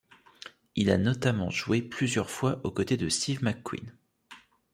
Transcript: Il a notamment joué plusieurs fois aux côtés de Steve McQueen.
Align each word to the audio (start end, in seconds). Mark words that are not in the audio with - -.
Il 0.75 0.89
a 0.89 0.97
notamment 0.97 1.51
joué 1.51 1.83
plusieurs 1.83 2.31
fois 2.31 2.59
aux 2.63 2.71
côtés 2.71 2.97
de 2.97 3.07
Steve 3.07 3.43
McQueen. 3.43 3.93